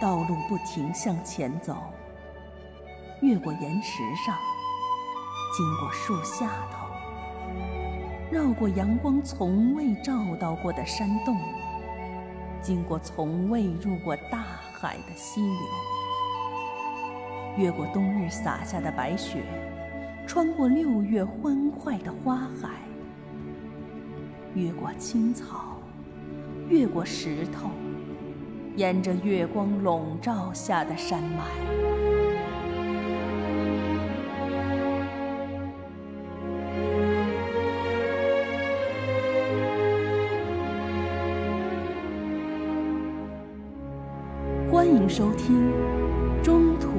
[0.00, 1.76] 道路不停向前走，
[3.20, 4.36] 越过岩石上，
[5.56, 6.86] 经过树下头，
[8.30, 11.36] 绕过阳光从未照到过的山洞，
[12.62, 15.58] 经过从未入过大海的溪流，
[17.56, 19.42] 越过冬日洒下的白雪，
[20.28, 22.70] 穿过六月欢快的花海，
[24.54, 25.76] 越过青草，
[26.68, 27.68] 越过石头。
[28.78, 31.42] 沿着月光笼罩下的山脉，
[44.70, 45.72] 欢迎收听
[46.40, 46.90] 中土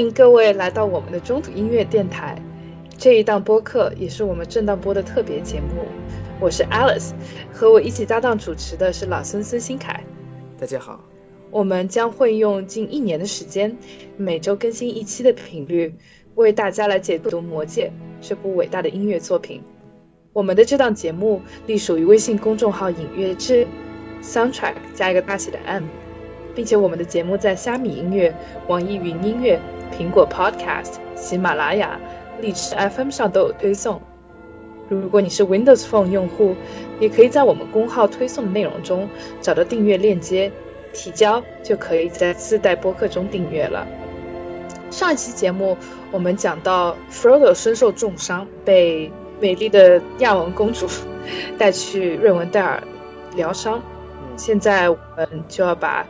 [0.00, 2.40] 迎各位来到我们的中土音乐电台，
[2.96, 5.84] 这一档播客也是我们正当播的特别节目。
[6.40, 7.10] 我是 Alice，
[7.52, 10.02] 和我一起搭档主持的是老孙孙新凯。
[10.58, 11.04] 大家好，
[11.50, 13.76] 我们将会用近一年的时间，
[14.16, 15.94] 每周更新一期的频率，
[16.34, 17.92] 为大家来解读《魔戒》
[18.26, 19.60] 这部伟大的音乐作品。
[20.32, 23.66] 我们的这档节目隶属于微信公众号“影乐之
[24.22, 25.84] ”，Soundtrack 加一个大写的 M。
[26.52, 28.34] 并且我们的节目在虾米音乐、
[28.66, 29.60] 网易云音乐、
[30.00, 32.00] 苹果 Podcast、喜马拉雅、
[32.40, 34.00] 荔枝 FM 上都有推送。
[34.88, 36.56] 如果你是 Windows Phone 用户，
[36.98, 39.10] 也可以在我们公号推送的内容中
[39.42, 40.50] 找到订阅链接，
[40.94, 43.86] 提交就可以在自带播客中订阅了。
[44.90, 45.76] 上一期节目
[46.10, 50.86] 我们讲到 Frodo 身受重伤，被美丽的亚文公主
[51.58, 52.82] 带去瑞文戴尔
[53.36, 53.82] 疗伤。
[54.38, 56.06] 现在我们就要把。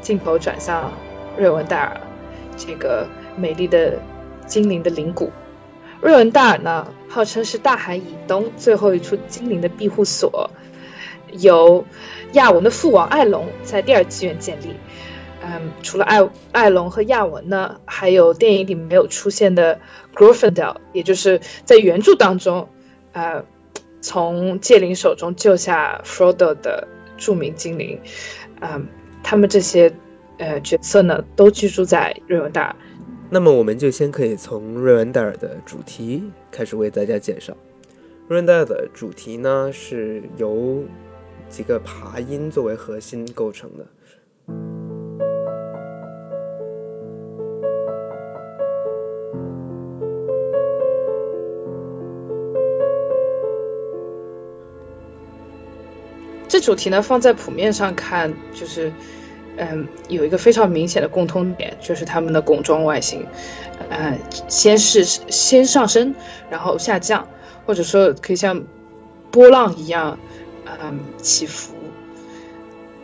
[0.00, 0.90] 镜头转向
[1.38, 2.00] 瑞文戴尔，
[2.56, 3.98] 这个美丽的
[4.46, 5.30] 精灵的灵谷。
[6.00, 10.50] 瑞文戴尔呢，号称是大海以东最后一处精灵的庇护所，
[11.32, 11.84] 由
[12.32, 14.74] 亚文的父王艾隆在第二纪元建立。
[15.44, 19.80] 嗯，除了艾艾隆和亚文呢，还有电影里没有出现的
[20.14, 22.68] Glorfindel，也就是在原著当中，
[23.12, 23.44] 呃，
[24.00, 28.00] 从戒灵手中救下 Frodo 的著名精灵。
[28.60, 28.86] 嗯。
[29.24, 29.92] 他们这些，
[30.38, 32.74] 呃，角色呢，都居住在瑞文戴尔。
[33.34, 37.56] 那么，我们就先可以从瑞文戴尔的主题开始为大家介绍。
[38.28, 40.84] 瑞文戴尔的主题呢，是由
[41.48, 43.86] 几个爬音作为核心构成的。
[56.46, 58.92] 这主题呢，放在谱面上看，就是，
[59.64, 63.24] 嗯，有一个非常明显的共通点，就是他们的拱装外形，
[63.90, 64.18] 嗯，
[64.48, 66.12] 先是先上升，
[66.50, 67.28] 然后下降，
[67.64, 68.60] 或者说可以像
[69.30, 70.18] 波浪一样，
[70.64, 71.74] 嗯，起伏。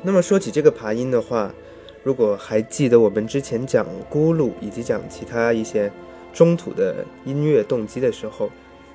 [0.03, 1.55] 那么说起这个爬音的话，
[2.03, 5.93] 如果还记得我们之前讲咕噜以及讲其他一些
[6.33, 8.51] 中土的音乐动机的时候，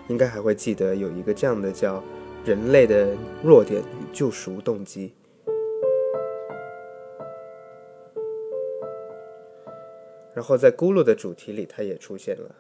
[0.09, 2.03] 应该还会记得有一个这样的叫。
[2.46, 5.13] 人类的弱点与救赎动机，
[10.34, 12.56] 然后在咕噜的主题里，它也出现了。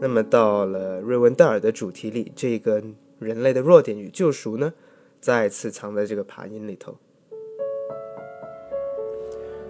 [0.00, 2.82] 那么到了瑞文戴尔的主题里，这个
[3.18, 4.72] 人类的弱点与救赎呢，
[5.20, 6.96] 再次藏在这个爬音里头。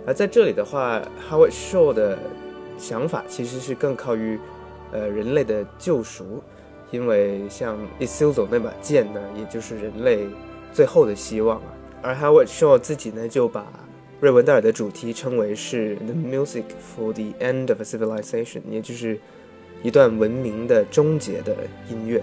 [0.07, 2.19] 而在这里的话，Howard Shaw 的。
[2.79, 4.39] 想法其实是更靠于，
[4.93, 6.43] 呃，人类的救赎，
[6.91, 10.29] 因为像 Isildur 那把剑呢，也就是人类
[10.75, 11.73] 最后的希望啊。
[12.07, 13.67] 而 Howard Shaw 自己呢，就把
[14.21, 19.19] 瑞文戴尔的主题称为是 The Music for the End of a Civilization，也就是
[19.83, 21.57] 一段文明的终结的
[21.91, 22.23] 音乐。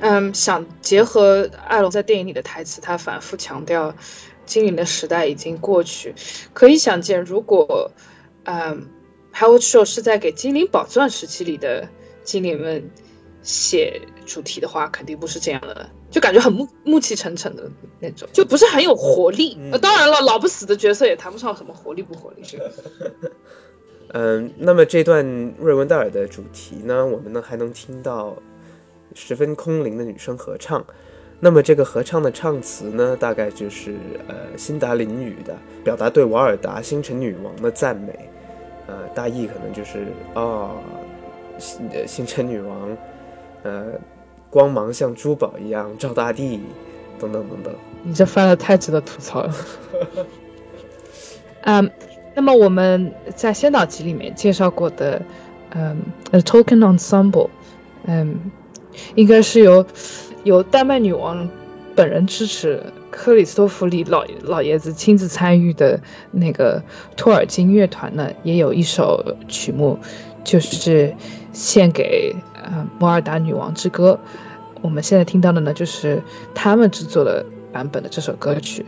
[0.00, 3.94] 嗯，想结合艾隆在电影里的台词，他反复强调
[4.44, 6.12] 精灵的时代已经过去，
[6.52, 7.92] 可以想见，如果，
[8.42, 8.88] 嗯。
[9.38, 11.86] Howard Shaw 是在给精灵宝钻时期里的
[12.24, 12.90] 精灵们
[13.46, 17.70] 写主题的话，肯定不是这样的，就感觉很木木气沉沉的
[18.00, 19.56] 那种，就不是很有活力。
[19.70, 22.42] 呃，当然了，老不死的角色也谈不上什么活力不活力。
[24.08, 25.24] 嗯， 那么这段
[25.58, 28.36] 瑞文戴尔的主题呢，我们呢还能听到
[29.14, 30.84] 十分空灵的女声合唱。
[31.38, 33.94] 那么这个合唱的唱词呢，大概就是
[34.26, 38.28] 呃辛达林语的，表达对瓦尔达星辰女王的赞美。
[38.88, 40.76] 呃，大意可能就是哦，
[41.58, 42.96] 星星辰女王，
[43.66, 43.84] 呃，
[44.48, 46.60] 光芒像珠宝一样照大地，
[47.18, 47.74] 等等等等。
[48.04, 49.54] 你这翻的太值得吐槽了。
[51.62, 51.90] 嗯，
[52.36, 55.20] 那么我们在先导集里面介绍过的，
[55.70, 55.96] 嗯，
[56.36, 57.32] 《A Token Ensemble》，
[58.04, 58.52] 嗯，
[59.16, 59.84] 应该是由
[60.44, 61.48] 由丹麦女王
[61.96, 62.80] 本人支持，
[63.10, 66.84] 克里斯托弗里老老爷子亲自参与的那个
[67.16, 69.98] 托尔金乐团呢，也有一首曲目，
[70.46, 71.12] 就是
[71.52, 74.20] 献给呃摩尔达女王之歌。
[74.80, 76.22] 我们现在听到的呢，就是
[76.54, 78.86] 他们制作的版本的这首歌曲。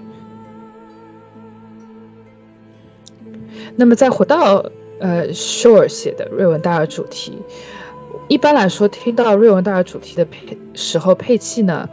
[3.74, 4.64] 那么再回到
[5.00, 7.38] 呃 Shore 写的瑞文戴尔主题，
[8.28, 11.88] 一般来说听到瑞文戴尔主题的配时候配器呢，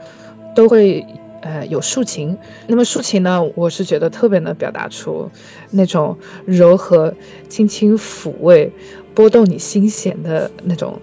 [0.55, 1.03] 都会
[1.45, 2.35] 呃有竖琴。
[2.67, 5.29] 那么竖琴呢，我是觉得特别能表达出
[5.69, 7.13] 那种柔和、
[7.47, 8.73] 轻轻抚慰、
[9.13, 10.99] 拨动你心弦的那种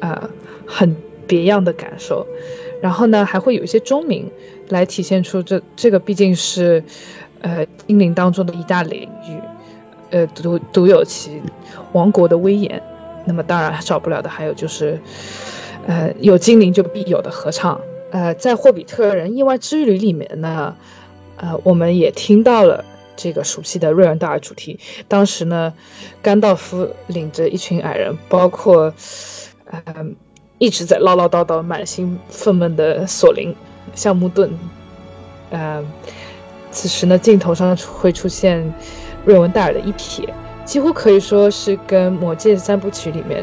[0.00, 0.28] 呃
[0.66, 0.94] 很。
[1.30, 2.26] 别样的感受，
[2.82, 4.28] 然后呢，还会有一些钟鸣
[4.68, 6.82] 来体现出这这个毕竟是，
[7.40, 9.40] 呃，精灵当中的一大领域，
[10.10, 11.40] 呃，独独有其
[11.92, 12.82] 王国的威严。
[13.26, 14.98] 那么当然少不了的还有就是，
[15.86, 17.80] 呃，有精灵就必有的合唱。
[18.10, 20.76] 呃，在霍比特人意外之旅里面呢，
[21.36, 22.84] 呃，我们也听到了
[23.16, 24.80] 这个熟悉的瑞恩戴尔主题。
[25.08, 25.74] 当时呢，
[26.22, 28.92] 甘道夫领着一群矮人，包括，
[29.84, 30.16] 嗯。
[30.62, 33.56] 一直在唠唠叨叨、满心愤懑的索林、
[33.94, 34.50] 橡木盾，
[35.48, 35.82] 呃，
[36.70, 38.74] 此时呢，镜头上会出现
[39.24, 40.28] 瑞文戴尔的一瞥，
[40.66, 43.42] 几乎可以说是跟《魔戒》三部曲里面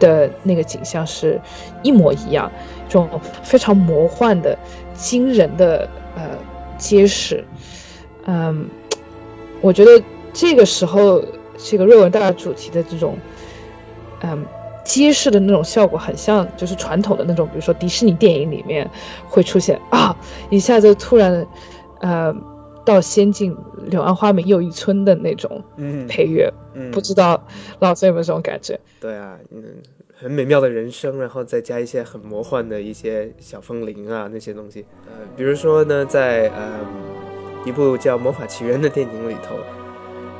[0.00, 1.40] 的那个景象是
[1.84, 2.50] 一模一样，
[2.88, 3.08] 这种
[3.42, 4.58] 非常魔幻的、
[4.94, 6.22] 惊人的呃
[6.78, 7.44] 揭示。
[8.26, 8.68] 嗯，
[9.60, 10.02] 我觉得
[10.32, 11.22] 这个时候
[11.56, 13.16] 这个瑞文戴尔主题的这种，
[14.22, 14.44] 嗯。
[14.84, 18.88] 揭示的那种效果很像，就是传统的那种，比如说迪士尼电影里面
[19.28, 20.16] 会出现啊，
[20.48, 21.46] 一下子突然，
[22.00, 22.34] 呃，
[22.86, 25.62] 到仙境柳暗花明又一村的那种
[26.08, 26.50] 配乐，
[26.90, 27.44] 不知道
[27.80, 28.80] 老孙有没有这种感觉？
[28.98, 29.62] 对啊，嗯，
[30.20, 36.80] 很美妙的人声，然后再加一些很魔幻的一些小风铃啊那些东西，呃，比如说呢，在呃
[37.64, 39.56] 一部叫《魔法奇缘》的电影里头，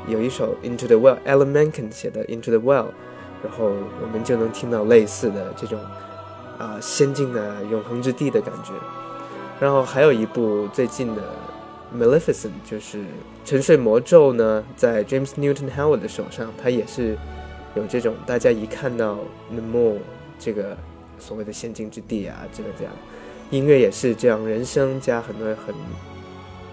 [0.05, 2.87] 有一首 Into the Well，Alan Menken 写的 Into the Well。
[3.41, 3.71] 然后
[4.01, 5.79] 我们就能听到类似的这种
[6.57, 8.73] 啊仙境的永恒之地的感觉。
[9.61, 11.21] 然后还有一部最近的
[11.97, 13.01] 《Maleficent》，就是
[13.45, 17.17] 沉睡魔咒呢，在 James Newton Howard 的手上，他也是
[17.75, 19.19] 有这种大家一看到
[19.51, 19.97] The More
[20.37, 20.77] 这个
[21.17, 22.93] 所谓的仙境之地啊，这个这样
[23.51, 25.73] 音乐也是这样，人声加很多很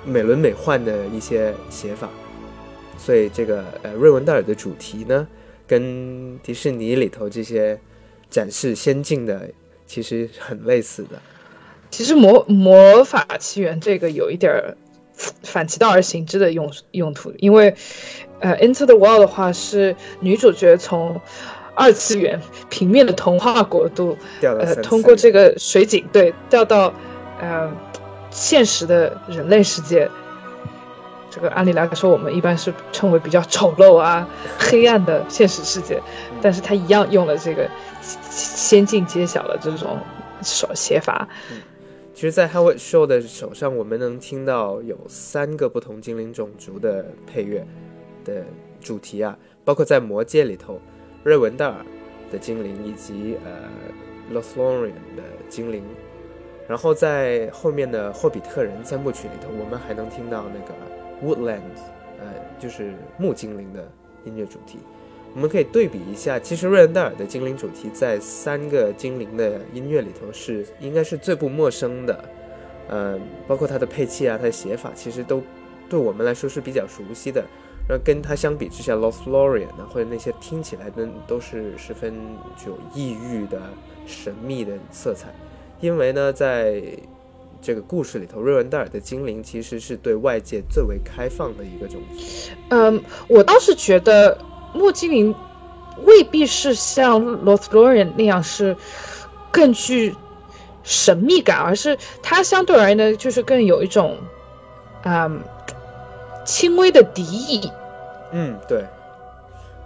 [0.04, 2.08] 美轮美奂的一些写法。
[2.98, 5.26] 所以这个呃瑞文戴尔的主题呢？
[5.68, 7.76] 跟迪士尼里头这些
[8.30, 9.50] 展示仙境的
[9.84, 11.20] 其实很类似的。
[11.90, 14.76] 其实魔魔法奇缘这个有一点
[15.42, 17.74] 反其道而行之的用用途，因为
[18.40, 21.20] 呃，Into the World 的话是女主角从
[21.74, 26.92] 二次元平面的童话国度，呃，通过这个水井对掉到
[27.40, 27.70] 呃
[28.30, 30.10] 现实的人类世界。
[31.28, 34.26] 这个按理来说，我们一般是称为比较丑陋啊、
[34.58, 36.00] 黑暗的现实世界，
[36.40, 37.68] 但是他一样用了这个
[38.00, 39.98] 先进揭晓的这种
[40.42, 41.28] 手写法。
[42.14, 47.66] 其实，在 Howard Show 的手上，我们能听到有三个不同精灵种族的配乐
[48.26, 48.44] 的
[48.82, 50.78] 主题啊，包括在魔戒里头，
[51.24, 51.76] 瑞文戴尔
[52.30, 53.70] 的精灵以及呃
[54.34, 55.82] Lothlorien 的精灵，
[56.68, 60.74] 然后在后面的霍比特人三部曲里头，我们还能听到那个。
[61.24, 61.80] Woodlands，
[62.20, 62.26] 呃，
[62.58, 63.90] 就是木精灵的
[64.26, 64.78] 音乐主题，
[65.34, 66.38] 我们可以对比一下。
[66.38, 72.24] 其实瑞恩戴尔的精灵主题在三个精灵的音乐里头是应该是最不陌生的，
[72.88, 73.18] 呃，
[73.48, 75.42] 包括它的配器啊，它的写法，其实都
[75.88, 77.42] 对我们来说是比较熟悉的。
[77.88, 82.14] 那跟它相比之下，Lothlorien 呢，或者那些听起来的都是十分
[82.56, 83.62] 具有异域的
[84.06, 85.28] 神秘的色彩，
[85.80, 86.82] 因为呢，在
[87.62, 92.24] 这个故事里头，瑞文戴尔的精灵其实是对外界最为开放的一个种族。
[92.70, 94.38] 嗯，我倒是觉得
[94.74, 95.34] 木精灵
[96.04, 98.76] 未必是像 Lothlorien 那样是
[99.50, 100.14] 更具
[100.82, 104.18] 神秘感，而是它相对而言呢，就是更有一种
[105.04, 105.40] 嗯
[106.46, 107.70] 轻微的敌意。
[108.32, 108.86] 嗯，对，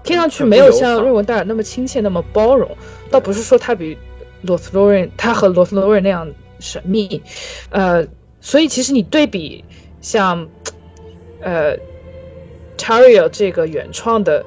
[0.04, 2.76] 听上去没有像瑞文戴尔那么亲切，那么包容。
[3.10, 3.98] 倒不是说他比
[4.46, 6.30] Lothlorien，它和 Lothlorien 那样。
[6.62, 7.22] 神秘，
[7.70, 8.06] 呃，
[8.42, 9.64] 所以其实你对比
[10.02, 10.46] 像，
[11.40, 11.78] 呃
[12.76, 14.44] t a r i o 这个原创的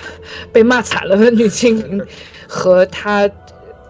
[0.54, 2.06] 被骂惨了的女精灵，
[2.48, 3.28] 和她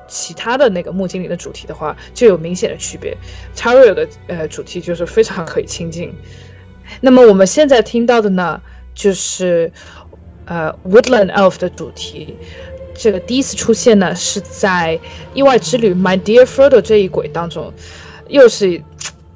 [0.09, 3.17] 其他的那个木精灵的主题的话，就有明显的区别。
[3.55, 6.13] Tario 的呃主题就是非常可以亲近。
[7.01, 8.61] 那么我们现在听到的呢，
[8.95, 9.73] 就是
[10.47, 12.37] 呃 Woodland Elf 的主题。
[12.93, 14.99] 这个第一次出现呢，是在
[15.33, 17.73] 《意外之旅》My Dear Frodo 这一轨当中，
[18.29, 18.83] 又是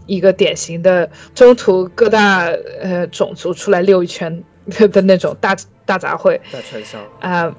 [0.05, 2.45] 一个典型的中途各大
[2.83, 5.57] 呃种族出来溜一圈的那种大
[5.87, 6.39] 大杂烩。
[6.53, 7.57] 大传销啊，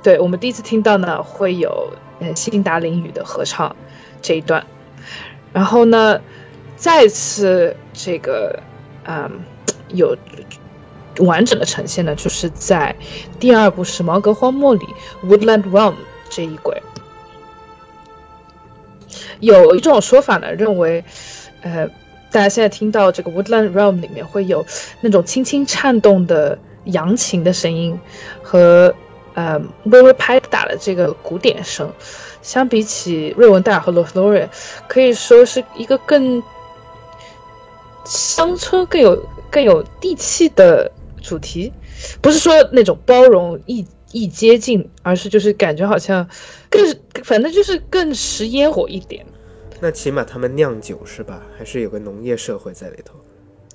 [0.00, 3.74] 对我们第一次听到呢，会有呃辛达林语的合唱
[4.22, 4.64] 这一段，
[5.52, 6.20] 然后呢，
[6.76, 8.62] 再次这个
[9.08, 9.40] 嗯
[9.88, 10.16] 有。
[11.20, 12.94] 完整的呈现呢，就是在
[13.40, 14.86] 第二部《史矛革荒漠》里
[15.26, 15.94] ，Woodland Realm
[16.30, 16.80] 这一轨。
[19.40, 21.04] 有一种说法呢，认为，
[21.62, 21.88] 呃，
[22.30, 24.64] 大家现在听到这个 Woodland Realm 里面会有
[25.00, 27.98] 那种轻轻颤动的扬琴的声音，
[28.40, 28.94] 和
[29.34, 31.92] 呃微微拍打的这个鼓点声，
[32.42, 34.48] 相比起瑞文戴尔和罗斯罗瑞
[34.86, 36.40] 可以说是一个更
[38.08, 40.90] 乡村、更有更有地气的。
[41.20, 41.72] 主题
[42.22, 46.26] 不是说那种包容易易接近，而是就是感觉好像
[46.70, 49.26] 更反正就是更食烟火一点。
[49.80, 51.42] 那起码他们酿酒是吧？
[51.58, 53.16] 还是有个农业社会在里头。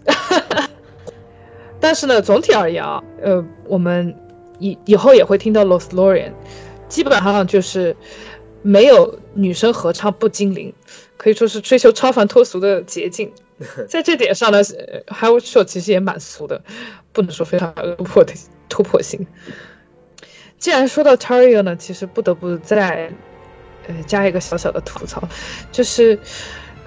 [1.80, 4.16] 但是呢，总体而言啊，呃，我们
[4.58, 6.32] 以以后也会听到 Lothlorien，
[6.88, 7.96] 基本上就是
[8.64, 10.74] 没有女生合唱不精灵，
[11.18, 13.32] 可以说是追求超凡脱俗的捷径。
[13.90, 16.64] 在这点上呢，Howard Shore 其实也蛮俗的，
[17.12, 18.34] 不能说非常突破的
[18.70, 19.28] 突破性。
[20.58, 23.12] 既然说到 Tario 呢，其实不得不再
[23.88, 25.28] 呃加一个小小的吐槽，
[25.72, 26.20] 就是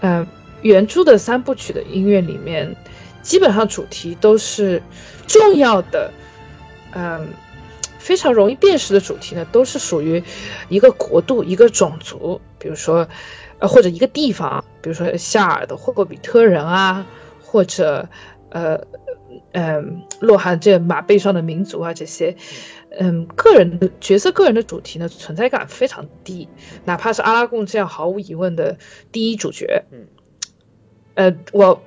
[0.01, 0.27] 嗯
[0.63, 2.75] 原著的三部曲的音乐里面，
[3.23, 4.83] 基本上主题都是
[5.27, 6.13] 重要的，
[6.93, 7.29] 嗯
[7.99, 10.23] 非常容易辨识的主题呢，都是属于
[10.69, 13.09] 一个国度一个种族，比如说。
[13.59, 17.07] 呃，或者一个地方，比如说夏尔的霍比特人啊，
[17.43, 18.09] 或者
[18.51, 18.87] 呃，
[19.53, 22.37] 嗯，洛汗这马背上的民族啊，这些，
[22.91, 26.49] 嗯，个人的角色个人的主题呢，存在感非常低，
[26.85, 28.77] 哪怕是阿拉贡这样毫无疑问的
[29.11, 30.07] 第一主角，嗯，
[31.15, 31.83] 呃，我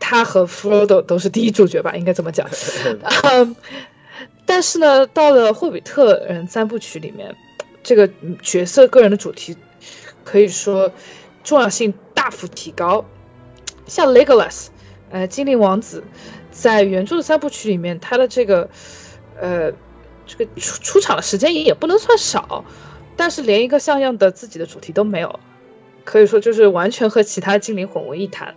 [0.00, 2.48] 他和弗罗多都是第一主角吧，应该这么讲，
[3.24, 3.54] 嗯，
[4.46, 7.36] 但是呢，到了霍比特人三部曲里面，
[7.82, 8.08] 这个
[8.42, 9.56] 角色个人的主题。
[10.24, 10.92] 可以说
[11.44, 13.04] 重要性大幅提高，
[13.86, 14.68] 像 Legolas，
[15.10, 16.04] 呃，精灵王子，
[16.50, 18.70] 在原著的三部曲里面，他的这个，
[19.40, 19.72] 呃，
[20.26, 22.64] 这个出出场的时间也也不能算少，
[23.16, 25.40] 但是连一个像样的自己的主题都没有，
[26.04, 28.54] 可以说就是完全和其他精灵混为一谈。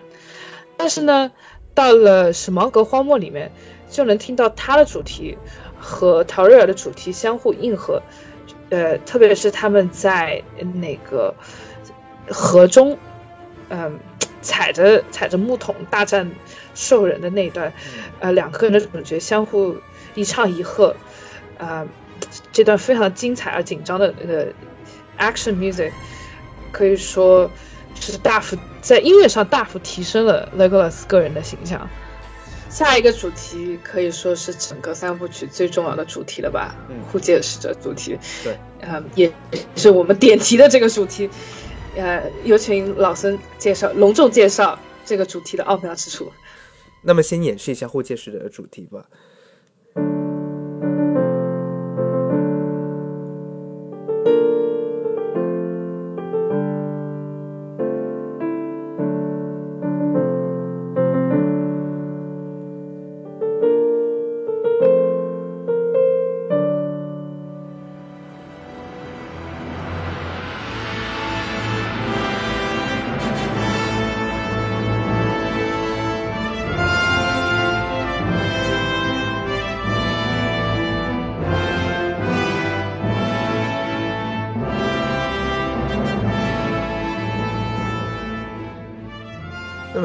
[0.77, 1.31] 但是呢，
[1.73, 3.51] 到了史矛革荒漠里面，
[3.89, 5.37] 就能听到他的主题
[5.79, 8.01] 和陶瑞尔的主题相互应和。
[8.69, 10.41] 呃，特别是他们在
[10.73, 11.33] 那个
[12.29, 12.97] 河中，
[13.69, 13.99] 嗯，
[14.41, 16.31] 踩着踩着木桶大战
[16.73, 17.71] 兽人的那一段，
[18.19, 19.77] 呃，两个人的主角相互
[20.15, 20.95] 一唱一和，
[21.57, 21.85] 啊，
[22.51, 24.47] 这段非常精彩而紧张的那个
[25.19, 25.91] action music，
[26.71, 27.49] 可以说
[27.99, 31.87] 是大幅在音乐上大幅提升了 Legolas 个人的形象。
[32.75, 36.75] 下一个主题可以说是整个三部曲最重要的主题了吧？
[36.89, 38.19] 嗯，护戒使者主题。
[38.43, 39.31] 对，嗯，也
[39.77, 41.29] 是我们点题的这个主题。
[41.95, 46.33] 呃，有请老孙介绍，隆重介绍这个主题的奥妙之处。
[47.01, 49.05] 那么，先演示一下护戒使者的主题吧。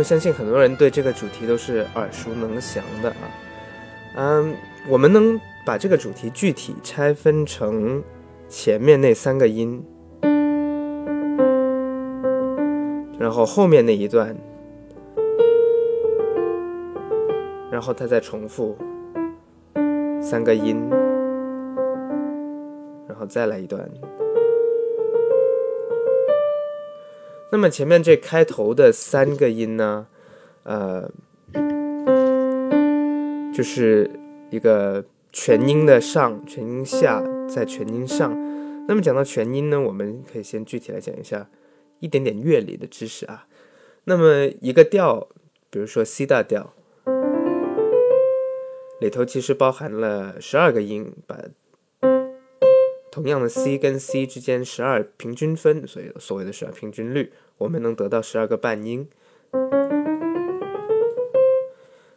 [0.00, 3.28] 我相信很多人对这个主题都是耳熟能详的啊，
[4.16, 4.54] 嗯，
[4.88, 8.02] 我们能把这个主题具体拆分成
[8.49, 9.85] 前面那三个音，
[13.19, 14.35] 然后后面那一段，
[17.71, 18.78] 然后它再重复
[20.23, 20.88] 三个音，
[23.07, 23.87] 然后再来一段。
[27.52, 30.07] 那么前面这开头的三个音呢，
[30.62, 31.11] 呃，
[33.52, 34.09] 就是
[34.50, 38.33] 一个全音的上，全音下，在全音上。
[38.87, 41.49] 那么讲到全音呢，我们可以先具体来讲一下
[41.99, 43.47] 一点点乐理的知识啊。
[44.04, 45.28] 那么一个调，
[45.71, 46.73] 比如说 C 大调，
[49.00, 51.37] 里头其实包含了十二个音，把
[53.11, 59.09] 同样的 C 跟 C 之间十二平均分，所以所谓的十二平均律，我们能得到十二个半音。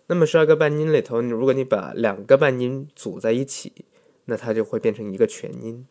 [0.07, 3.73] 那么十二个半音里头，你如果你把两个半音组在一起，
[4.25, 5.88] 那它就会变成一个全音。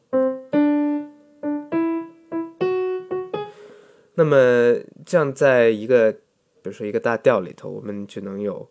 [4.14, 6.18] 那么这样，在一个比
[6.64, 8.68] 如说一个大调里头，我们就能有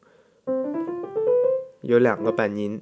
[1.82, 2.80] 有两个半音，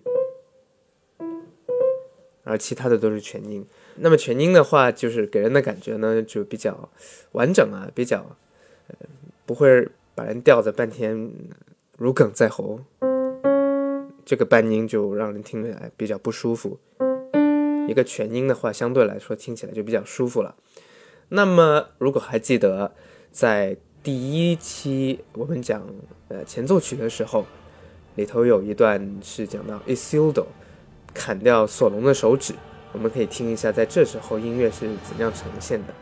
[2.50, 3.66] 而其他的都是全音。
[3.96, 6.90] 那么全音的话，就是给人的感觉呢，就比较
[7.34, 8.36] 完整啊，比较
[8.88, 8.96] 呃
[9.46, 11.32] 不会把人吊在半天。
[11.98, 12.80] 如鲠在喉，
[14.24, 16.80] 这个半音就让人听起来比较不舒服。
[17.90, 20.56] 一个全音的话，相对来说听起来就比较舒服了。
[21.28, 22.94] 那么，如果还记得
[23.34, 25.86] 在第一期我们讲
[26.30, 27.46] 呃前奏曲的时候，
[28.16, 30.46] 里头有一段是讲到 Isildo
[31.14, 32.54] 砍掉索隆的手指，
[32.92, 35.94] 我们可以听一下，在这时候音乐是怎样呈现的。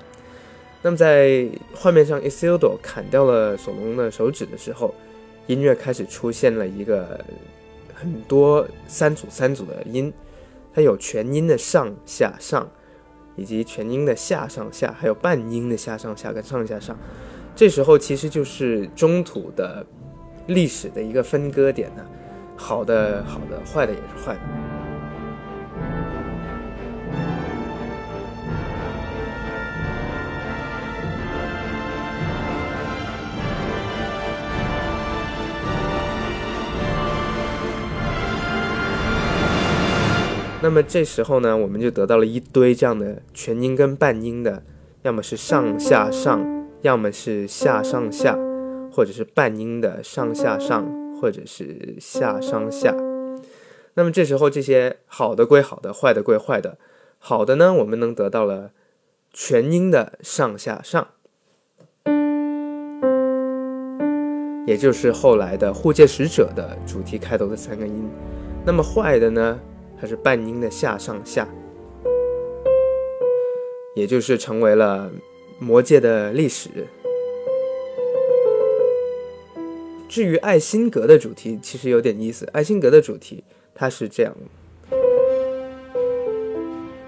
[0.81, 4.93] 那么在画面上，Isildo 砍掉了索隆的手指的时候。
[5.47, 7.23] 音乐开始出现了一个
[7.93, 10.11] 很多三组三组的音，
[10.73, 12.69] 它有全音的上下上，
[13.37, 16.99] 以及全音的下上下，还有半音的下上下跟上下上。
[17.55, 19.85] 这时候其实就是中土的
[20.47, 22.05] 历史的一个分割点呢，
[22.57, 24.66] 好的好的，坏的也是坏的。
[40.67, 44.61] 那么这时候呢，我们就得到了一堆这样的全音跟半音的，
[45.01, 46.45] 要么是上下上，
[46.81, 48.37] 要么是下上下，
[48.91, 50.85] 或者是半音的上下上，
[51.21, 52.93] 或者是下上下。
[53.93, 56.77] 那么这时候这些好的归好的，坏的归坏的。
[57.17, 58.71] 好的呢，我们能得到了
[59.31, 61.07] 全音的上下上，
[64.65, 68.09] 也就是后来的护戒使者的主题开头的三个音。
[68.65, 69.57] 那么坏的呢？
[69.99, 71.47] 它是半音的下上下，
[73.95, 75.11] 也就是成为了
[75.59, 76.69] 魔界的历史。
[80.07, 82.47] 至于爱辛格的主题，其实有点意思。
[82.53, 83.43] 爱辛格的主题，
[83.75, 84.35] 它是这样，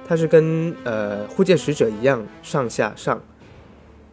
[0.06, 3.24] 它是跟呃护戒使者一样上下上，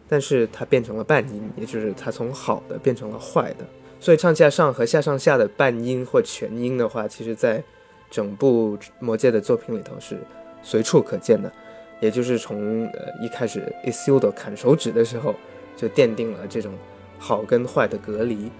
[0.07, 3.65] 但是它变成了半音，也就是它从好的变成了坏的。
[3.99, 7.61] 所以上下上和下上下的半音或全音的话，其实在
[8.09, 10.17] 整部魔戒的作品里头是
[10.61, 11.51] 随处可见的，
[11.99, 15.35] 也就是从呃一开始 Isildo 砍手指的时候
[15.75, 16.73] 就奠定了这种
[17.19, 18.51] 好跟坏的隔离。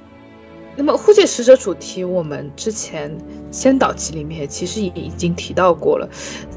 [0.75, 3.17] 那么护戒使者主题，我们之前
[3.49, 6.07] 先导集里面其实也已经提到过了，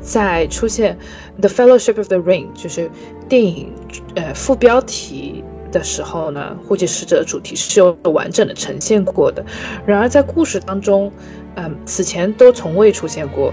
[0.03, 0.99] 在出现
[1.41, 2.91] The Fellowship of the Ring 就是
[3.31, 3.73] 电影
[4.17, 9.43] 呃副标题的时候呢，护戒使者主题是有完整的呈现过的。
[9.87, 11.11] 然而在故事当中，
[11.57, 13.53] 嗯，此前都从未出现过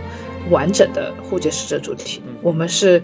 [0.50, 2.22] 完整的护戒使者主题。
[2.42, 3.02] 我们是，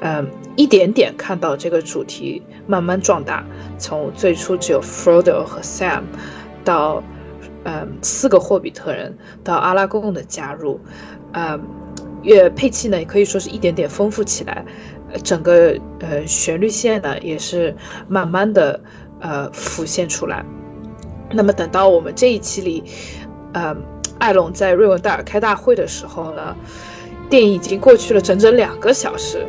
[0.00, 3.46] 嗯，一点点看到这个主题慢慢壮大，
[3.78, 6.02] 从最初只有 Frodo 和 Sam，
[6.64, 7.02] 到，
[7.64, 10.80] 嗯，四个霍比特人，到阿拉贡的加入，
[11.32, 11.62] 嗯，
[12.22, 14.66] 乐配器呢也可以说是一点点丰富起来，
[15.22, 17.76] 整个呃旋律线呢也是
[18.08, 18.80] 慢慢的
[19.20, 20.44] 呃浮现出来。
[21.30, 22.82] 那么等到我们这一期里，
[23.52, 23.95] 嗯。
[24.18, 26.56] 艾隆在瑞文戴尔开大会的时候呢，
[27.28, 29.46] 电影已经过去了整整两个小时，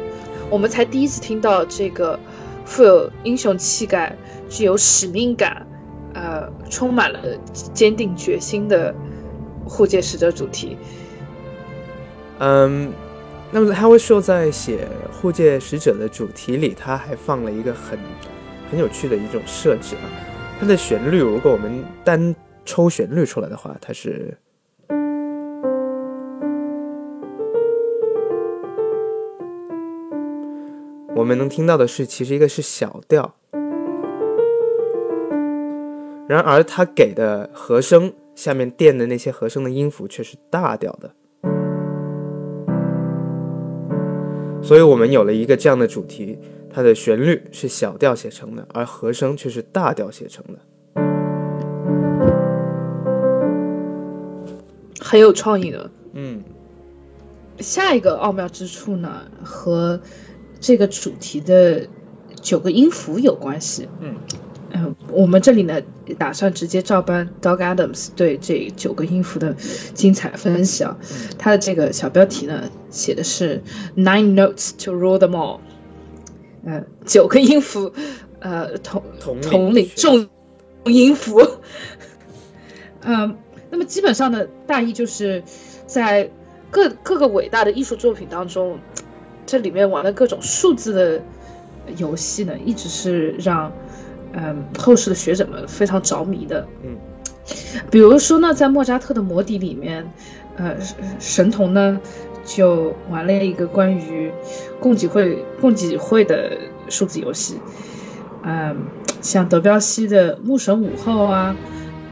[0.50, 2.20] 我们才第一次听到这个
[2.66, 4.16] 富有英雄气概、
[4.50, 5.66] 具有使命感、
[6.14, 7.20] 呃，充满了
[7.74, 8.94] 坚定决心的
[9.66, 10.78] 护戒使者主题。
[12.40, 12.92] 嗯，
[13.52, 17.98] 那么 Howard Shaw 在写护戒使者的主题里，他还放了一个很
[18.70, 20.06] 很有趣的一种设置啊，
[20.60, 24.38] 它的旋律，如果我们单抽旋律出来的话，它是。
[31.28, 33.36] 们能听到的是，其实一个是小调，
[36.28, 41.12] 然而它给的和声下面垫的那些和声的音符却是大调的，
[44.62, 50.60] 所以我们有了一个这样的主题，它的旋律是小调写成的，而和声却是大调写成的，
[55.02, 55.92] 很有创意的。
[56.14, 56.42] 嗯，
[57.60, 60.00] 下一个奥妙之处呢，和
[60.60, 61.88] 这个主题的
[62.42, 63.88] 九个音符有关系。
[64.00, 64.16] 嗯
[64.70, 65.82] 嗯，我们这里呢，
[66.20, 69.56] 打算直接照搬 Doug Adams 对这九个音符的
[69.94, 70.98] 精彩分析啊。
[71.38, 73.64] 他的这个小标题呢，写的是
[73.96, 75.60] Nine Notes to Rule them all。
[76.66, 77.94] 呃，九个音符，
[78.40, 80.28] 呃，统统领统领众
[80.84, 81.42] 音符。
[83.02, 83.38] 嗯，
[83.72, 85.44] 那么基本上呢，大意就是
[85.86, 86.30] 在
[86.70, 88.80] 各各个伟大的艺术作品当中，
[89.48, 91.22] 这里面玩的各种数字的
[91.98, 93.72] 游戏呢，一直是让
[94.34, 96.68] 嗯后世的学者们非常着迷的。
[96.84, 96.98] 嗯，
[97.90, 100.12] 比如说呢，在莫扎特的《魔笛》里面，
[100.58, 100.76] 呃，
[101.18, 102.00] 神童呢
[102.44, 104.32] 就玩了一个关于
[104.82, 106.58] 供给会供给会的
[106.90, 107.58] 数字游戏。
[108.44, 108.76] 嗯，
[109.22, 111.56] 像德彪西的《牧神午后》啊，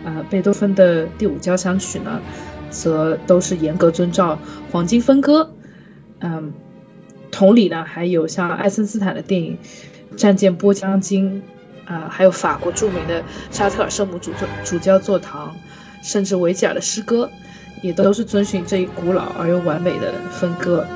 [0.05, 2.21] 呃，贝多芬的第五交响曲呢，
[2.69, 4.39] 则都是严格遵照
[4.71, 5.51] 黄金分割。
[6.19, 6.53] 嗯，
[7.35, 9.57] 同理呢，还有像爱森斯坦的电影
[10.15, 11.43] 《战舰波江金》，
[11.93, 13.21] 啊，还有法国著名的
[13.51, 15.53] 沙特尔圣母主教主教座堂，
[16.01, 17.29] 甚至维吉尔的诗歌，
[17.81, 20.87] 也都是遵循这一古老而又完美的分割。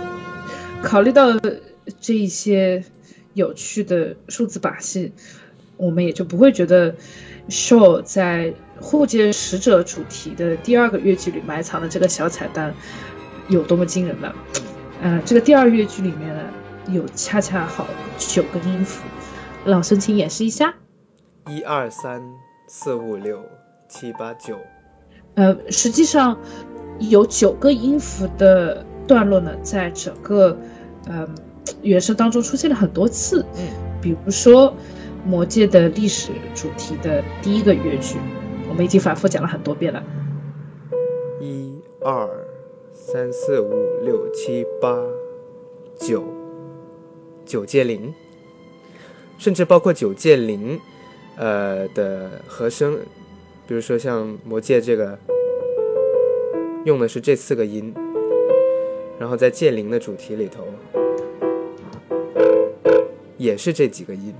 [0.82, 1.38] 考虑到
[2.00, 2.86] 这一些
[3.34, 5.12] 有趣的数字把戏，
[5.76, 6.96] 我们也就不会觉得
[7.50, 12.74] Shaw 在护戒使者主题的第二个乐句里埋藏的这个小彩蛋
[13.50, 14.34] 有多么惊人了。
[15.02, 16.44] 嗯、这个第二乐句里面呢，
[16.90, 19.04] 有恰恰好九个音符，
[19.66, 20.74] 老孙请演示一下。
[21.48, 22.22] 一二三
[22.68, 23.42] 四五六
[23.88, 24.58] 七八九，
[25.36, 26.38] 呃，实际上
[27.00, 30.58] 有九个音符的段落呢，在整个
[31.08, 31.28] 呃
[31.82, 33.46] 原声当中出现了很多次。
[33.58, 33.68] 嗯，
[34.02, 34.72] 比如说
[35.26, 38.18] 《魔戒》的历史主题的第一个乐句，
[38.70, 40.04] 我们已经反复讲了很多遍了。
[41.42, 42.30] 一二
[43.02, 43.72] 三四五
[44.04, 45.02] 六七八
[45.98, 46.22] 九，
[47.46, 48.14] 九戒灵，
[49.38, 50.78] 甚至包括九戒灵，
[51.38, 53.00] 呃的和声，
[53.66, 55.18] 比如说像魔戒这个，
[56.84, 57.94] 用的是这四个音，
[59.18, 60.68] 然后在戒灵的主题里头，
[63.38, 64.36] 也是这几个音。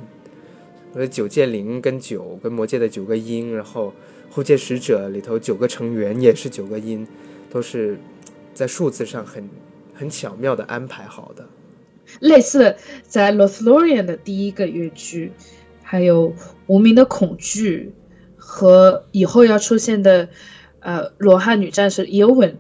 [0.94, 3.94] 我九戒灵跟九跟魔戒的九个音，然后
[4.30, 7.08] 护戒使者里头九个成员也是九个音，
[7.50, 7.98] 都是
[8.54, 9.50] 在数字上很
[9.94, 11.48] 很巧妙的安排好的。
[12.20, 15.32] 类似的，在《Lothlorien》的第一个乐句，
[15.84, 16.32] 还有
[16.66, 17.94] 《无名的恐惧》
[18.42, 20.30] 和以后要出现的
[20.80, 22.56] 呃罗汉女战士 Eowyn，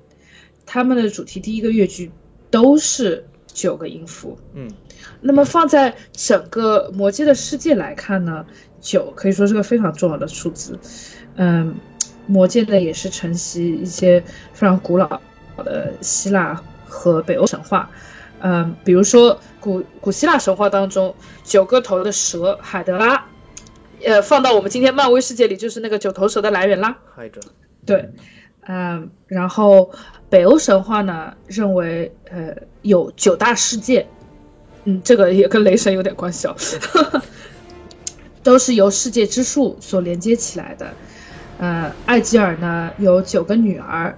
[0.67, 2.11] 他们的主题第一个乐句
[2.51, 4.37] 都是九个音符。
[4.53, 4.71] 嗯，
[5.19, 8.45] 那么放在整个魔界的世界来看呢，
[8.79, 10.77] 九可以说是个非常重要的数字。
[11.37, 11.75] 嗯，
[12.27, 14.23] 魔界呢也是承袭一些
[14.53, 15.19] 非常古老
[15.63, 17.89] 的希腊和北欧神话。
[18.41, 23.25] 嗯，比如说古古希腊神话当中，九个头的蛇海德拉，
[24.05, 26.97] 呃，放到我们今天漫威世界里就是那个九头蛇的来源啦。
[27.85, 28.11] 对，
[28.61, 29.91] 嗯，然后
[30.29, 34.07] 北欧神话呢认为，呃，有九大世界，
[34.85, 36.55] 嗯，这个也跟雷神有点关系哦，
[38.41, 40.93] 都是由世界之树所连接起来的。
[41.57, 44.17] 呃，艾吉尔呢有九个女儿，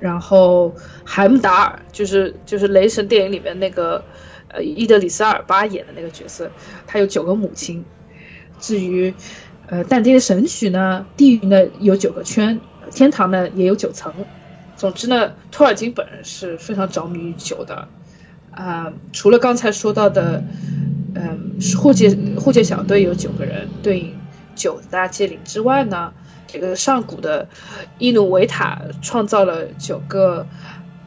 [0.00, 4.02] 然后海姆达尔就是就是雷神电影里面那个
[4.48, 6.50] 呃伊德里斯尔巴演的那个角色，
[6.86, 7.84] 他有九个母亲。
[8.58, 9.14] 至于
[9.68, 12.60] 呃但丁的神曲呢，地狱呢有九个圈，
[12.90, 14.12] 天堂呢也有九层。
[14.76, 17.88] 总之呢，托尔金本人是非常着迷于酒的。
[18.52, 20.42] 啊、除了刚才说到的，
[21.14, 24.18] 嗯，护戒护戒小队有九个人，对应
[24.56, 26.12] 九大戒灵之外呢，
[26.52, 27.48] 这个上古的
[27.98, 30.46] 伊努维塔创造了九个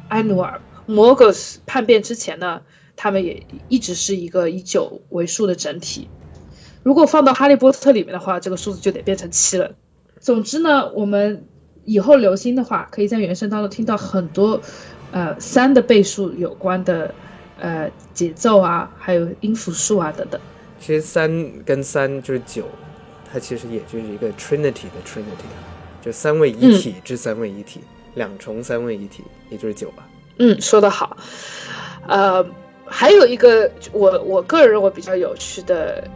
[0.09, 0.61] 埃努尔。
[0.85, 2.61] 摩格斯叛变之前呢，
[2.95, 6.09] 他们也一直是一个以九为数的整体。
[6.83, 9.71] 如果放到《哈利波特》里面的话，这个数字就得变成七了。
[10.19, 11.45] 总之呢，我们
[11.85, 14.61] 以后留心的话，可以在原声当中听到很多，
[15.11, 17.13] 呃，三的倍数有关的，
[17.59, 20.39] 呃，节奏啊，还有音符数啊等等。
[20.79, 22.67] 其实三跟三就是九，
[23.33, 25.49] 它其实也就是一个 Trinity 的 Trinity，
[26.05, 27.81] 就三位一体之三位一体，
[28.13, 30.07] 两重三位一体，也就是九吧。
[30.37, 31.17] 嗯，说得好。
[32.07, 32.45] 呃，
[32.85, 36.07] 还有一个我我个人认为比较有趣的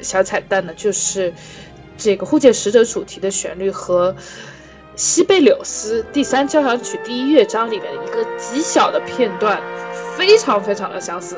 [0.00, 1.34] 小彩蛋呢，就是
[1.98, 4.16] 这个护戒使者主题的旋律和
[4.96, 9.60] 西贝柳斯第三交响曲第一乐章里面的一个极小的片段，
[10.16, 11.36] 非常非常的相似。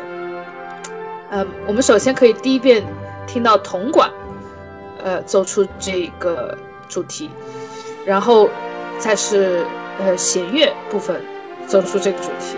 [1.30, 2.84] 嗯，我们首先可以第一遍
[3.26, 4.12] 听到铜管，
[5.04, 6.56] 呃，奏出这个
[6.88, 7.28] 主题，
[8.06, 8.48] 然后
[8.98, 9.62] 再是
[10.00, 11.22] 呃弦乐部分
[11.66, 12.56] 奏出这个主题，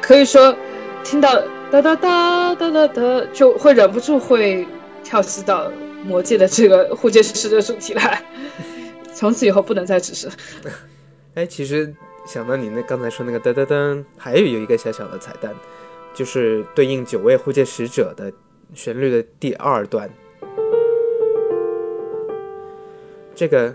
[0.00, 0.56] 可以说
[1.02, 1.34] 听到
[1.72, 4.64] 哒哒哒哒哒哒，就会忍不住会
[5.02, 5.70] 跳起到
[6.04, 8.22] 魔界的这个护戒使者主题来，
[9.12, 10.30] 从此以后不能再只是。
[11.34, 11.92] 哎，其实
[12.24, 13.74] 想到你那刚才说那个哒哒哒，
[14.16, 15.52] 还有有一个小小的彩蛋，
[16.14, 18.32] 就是对应九位护戒使者的
[18.72, 20.08] 旋律的第二段，
[23.38, 23.72] 这个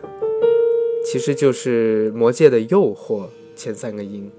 [1.06, 4.30] 其实就是魔界的诱惑前三个音。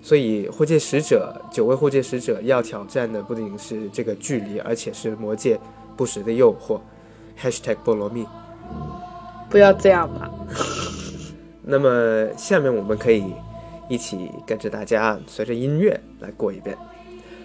[0.00, 5.60] 所以护戒使者九位护戒使者要挑战的不仅是这个距离，而且是魔界
[5.98, 6.80] 不时的诱惑。
[7.38, 8.26] #hashtag 菠萝蜜。
[9.50, 10.30] 不要这样嘛。
[11.62, 13.22] 那么下面我们可以
[13.90, 16.74] 一起跟着大家随着音乐来过一遍。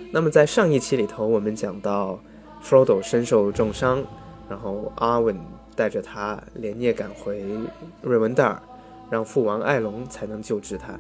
[0.10, 2.17] 那么在上一期里头，我们讲到
[2.63, 4.04] Frodo 身受重伤，
[4.49, 5.38] 然后 Arwen
[5.76, 7.43] 带着他连夜赶回
[8.02, 8.62] 瑞文戴尔，
[9.10, 10.97] 让父王艾隆才能救治他。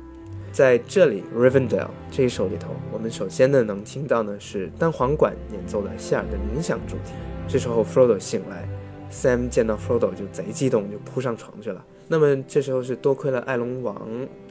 [0.51, 7.13] 在这里 Rivendell 这一首里头，我们首先呢能听到呢是单簧管演奏的夏尔的冥想主题。
[7.47, 8.67] 这时候 Frodo 醒来。
[9.11, 11.85] Sam 见到 Frodo 就贼激动，就扑上床去了。
[12.07, 13.95] 那么这时候是多亏了艾隆王，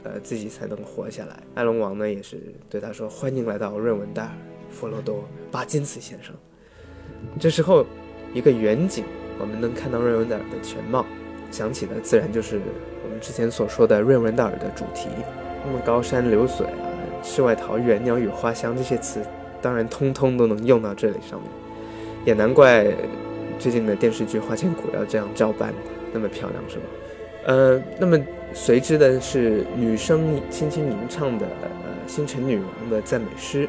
[0.05, 1.37] 呃，自己才能活下来。
[1.57, 4.31] 艾隆王呢也是对他说：“欢迎来到瑞文戴尔，
[4.71, 6.33] 弗罗多巴金茨先生。”
[7.39, 7.85] 这时候
[8.33, 9.05] 一个远景，
[9.39, 11.05] 我们能看到瑞文戴尔的全貌，
[11.51, 12.61] 想起的自然就是
[13.05, 15.09] 我们之前所说的瑞文戴尔的主题。
[15.65, 16.89] 那么高山流水啊，
[17.23, 19.21] 世外桃源、鸟语花香这些词，
[19.61, 21.51] 当然通通都能用到这里上面，
[22.25, 22.87] 也难怪。
[23.59, 25.73] 最近的电视剧《花千骨》要这样照搬，
[26.13, 26.83] 那么漂亮是吧？
[27.45, 28.19] 呃，那么
[28.53, 31.69] 随之的是女声轻轻吟唱的呃
[32.09, 33.69] 星辰女王的赞美诗，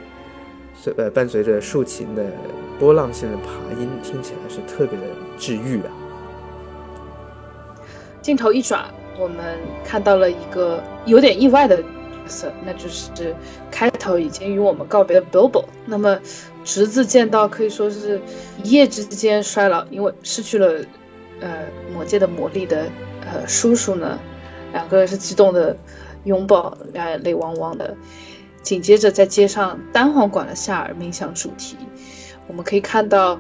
[0.74, 2.26] 随呃伴随着竖琴的
[2.84, 5.06] 波浪性的爬音，听起来是特别的
[5.40, 5.90] 治愈啊。
[8.22, 11.88] 镜头一转，我们看到了一个有点意外的角
[12.28, 13.34] 色，那就是
[13.72, 15.64] 开头已经与我们告别的 Bilbo。
[15.86, 16.20] 那么。
[16.66, 18.22] 侄子见到可以说是
[18.64, 20.86] 一夜之间衰老，因为失去了
[21.42, 22.86] 呃魔界的魔力的
[23.26, 24.18] 呃叔叔呢，
[24.72, 25.76] 两个人是激动的
[26.24, 27.98] 拥抱，两眼泪汪汪的。
[28.62, 31.76] 紧接着在街上单簧管的夏尔冥想主题，
[32.48, 33.40] 我们可以看到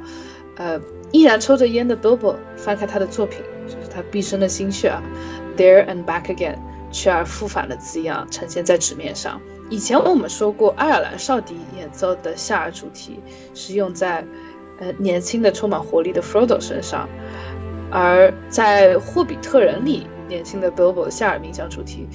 [0.57, 0.79] 呃
[1.11, 5.01] 依然抽着烟的 Bilbo 翻开他的作品，就是他毕生的心血啊
[5.57, 6.57] ，There and back again，
[6.91, 9.41] 去而复返的字样呈现在纸面上。
[9.69, 13.19] 以前我们说过，爱尔兰少笛演奏的夏尔主题
[13.53, 14.25] 是用在，
[14.79, 17.07] 呃，年轻的、充满活力的 Frodo 身上，
[17.89, 22.07] 而在《霍比特人》里，年轻的 Bilbo 夏尔冥想主题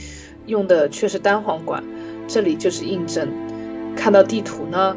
[0.47, 1.83] 用的却是单簧管。
[2.29, 3.29] 这里就是印证。
[3.97, 4.97] 看到地图呢，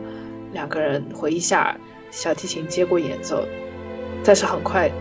[0.51, 1.77] 两个人回忆下，
[2.11, 3.45] 小提琴接过演奏，
[4.23, 4.91] 但是很快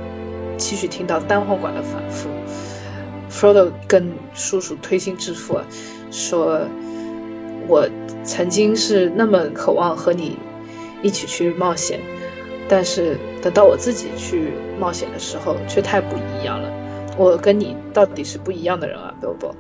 [0.57, 2.29] 继续听到单簧管的反复。
[3.31, 5.59] Frodo 跟叔叔推心置腹
[6.11, 6.61] 说。
[7.69, 7.89] 我
[8.25, 10.37] 曾经是那么渴望和你
[11.03, 12.01] 一起去冒险，
[12.69, 16.69] 但是等到我自己去冒险的时候，却太不一样了。
[17.17, 19.55] 我跟你到底是不一样的人啊，Bilbo。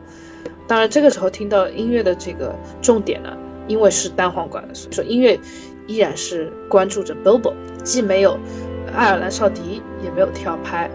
[0.66, 3.36] 当然，这个时候听到音乐的这个重点呢，
[3.68, 5.38] 因为是单簧管，所以说音乐
[5.86, 8.38] 依然是关注着 Bilbo，既没有
[8.94, 10.90] 爱尔兰少笛，也没有跳拍。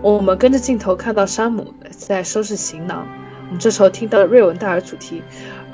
[0.00, 3.06] 我们跟着镜头看到山姆在收拾行囊，
[3.46, 5.22] 我们这时候听到了瑞文戴尔主题。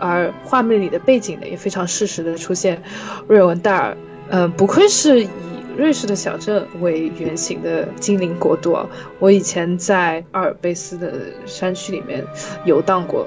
[0.00, 2.82] 而画面里的背景呢，也非常适时的出现
[3.26, 3.96] 瑞文戴尔。
[4.30, 5.28] 嗯，不愧是以
[5.76, 8.86] 瑞士的小镇为原型的精灵国度啊！
[9.18, 11.14] 我以前在阿尔卑斯的
[11.46, 12.22] 山区里面
[12.64, 13.26] 游荡过，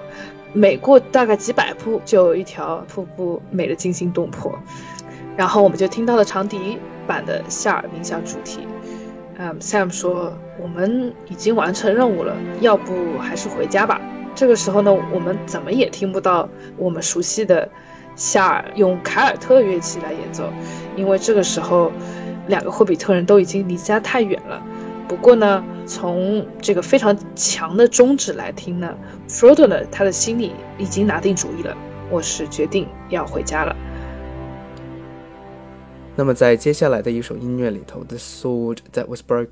[0.54, 4.58] 每过大概几百步就有一条瀑布，美得惊心动魄。
[5.42, 6.78] 然后我们就听到了长笛
[7.08, 8.60] 版的夏尔冥想主题。
[9.40, 14.00] 嗯，Sam 说：“我们已经完成任务了，要不还是回家吧。”
[14.36, 17.68] 这个时候呢，我们怎么也听不到我们熟悉的
[18.16, 20.44] 夏尔用凯尔特乐器来演奏，
[20.96, 21.92] 因为这个时候
[22.46, 24.62] 两个霍比特人都已经离家太远了。
[25.08, 28.96] 不过呢，从这个非常强的中指来听呢
[29.28, 31.76] ，Frodo 呢他的心里已经拿定主意了，
[32.12, 33.76] 我是决定要回家了。
[36.16, 39.46] 那么在接下来的一首音乐里头，《The Sword That Was Broken》，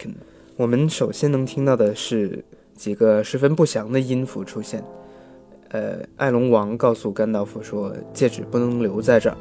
[0.58, 2.43] 我们首先能听到的是。
[2.80, 4.82] 几个十分不祥的音符出现，
[5.72, 9.36] 呃，艾龙王告诉甘道夫说戒指不能留在这儿。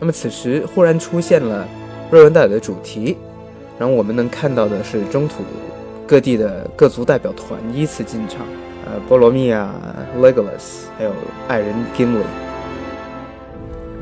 [0.00, 1.64] 那么此时忽然出现了
[2.10, 3.16] 瑞文戴尔的主题，
[3.78, 5.44] 然后我们能看到的是中土
[6.08, 8.44] 各地的各族代表团依次进场，
[8.84, 9.72] 呃，波罗蜜啊
[10.18, 11.12] ，Legolas，还有
[11.46, 12.51] 爱人 Gimli。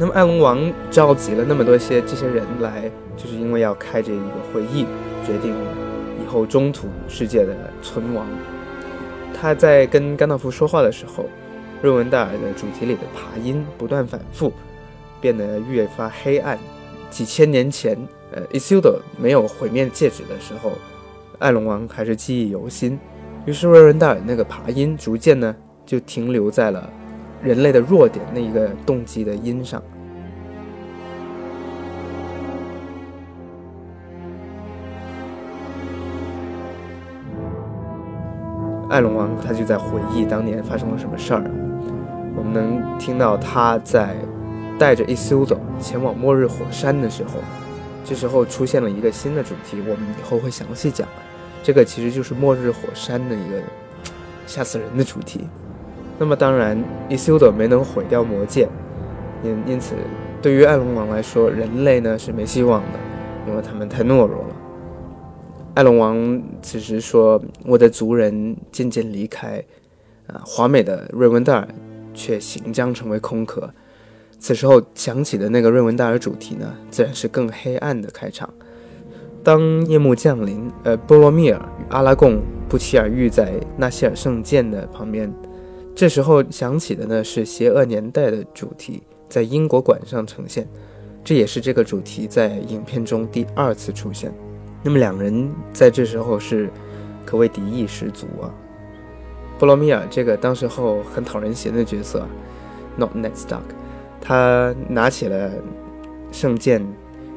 [0.00, 4.86] 那么艾隆王召集了那么多些这些人来，就是因为要开这一个会议，
[5.26, 5.54] 决定
[6.24, 8.26] 以后中土世界的存亡。
[9.38, 11.26] 他在跟甘道夫说话的时候，
[11.82, 14.50] 瑞文戴尔的主题里的爬音不断反复，
[15.20, 16.58] 变得越发黑暗。
[17.10, 17.94] 几千年前，
[18.32, 20.72] 呃，Isildur 没有毁灭戒指的时候，
[21.38, 22.98] 艾隆王还是记忆犹新。
[23.44, 26.88] 于是瑞文戴尔那个爬音逐渐呢，就停留在了
[27.42, 29.83] 人类的弱点那一个动机的音上。
[38.88, 41.44] 艾隆王他就在回忆当年发生了什么事儿。
[42.37, 44.16] 我们能听到他在
[44.79, 47.35] 带着伊苏德前往末日火山的时候，
[48.05, 51.07] 这时候出现了一个新的主题，我们以后会详细讲。
[51.62, 53.62] 这个其实就是末日火山的一个
[54.46, 55.46] 吓死人的主题。
[56.20, 56.76] 那么当然
[57.09, 58.68] ，Isildur 没能毁掉魔戒，
[59.42, 59.94] 因因此
[60.42, 62.98] 对于艾隆王来说，人类呢是没希望的，
[63.48, 64.56] 因为他们太懦弱了。
[65.72, 69.64] 艾隆王此时说：“我的族人渐渐离开，
[70.26, 71.66] 啊，华美的瑞文戴尔
[72.12, 73.70] 却行将成为空壳。”
[74.38, 78.46] 此时候响起的那个瑞文戴尔主题呢，自然是更黑暗的开场。
[79.42, 85.33] 当夜幕降临，呃，波罗米尔与阿拉贡不期而遇在纳希尔圣剑的旁边，
[86.00, 90.66] 这时候响起的呢是邪恶年代的主题，在英国馆上呈现，
[91.22, 94.32] 这也是这个主题在影片中第二次出现。
[94.82, 96.70] 那么两人在这时候是
[97.26, 98.48] 可谓敌意十足啊。
[99.58, 102.26] 波罗米尔这个当时候很讨人嫌的角色
[102.96, 103.68] ，Not Ned Stark，
[104.22, 105.52] 他拿起了
[106.32, 106.80] 圣剑，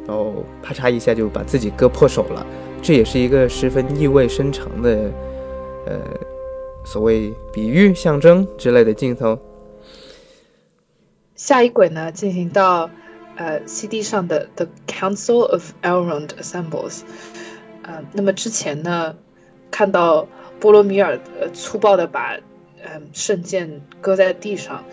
[0.08, 2.47] 然后啪嚓一下就把自己割破手了，
[2.82, 5.12] 这也是一个十分意味深长的，
[5.86, 5.99] 呃，
[6.84, 9.39] 所谓比喻、象征之类的镜头。
[11.36, 12.89] 下一轨呢，进行到。
[13.36, 17.02] 呃，CD 上的 The Council of Elrond Assembles，
[17.82, 19.15] 呃，那么之前呢，
[19.72, 20.28] 看到
[20.60, 22.38] 波罗米尔呃粗暴的把
[22.84, 24.84] 嗯圣剑搁在地上，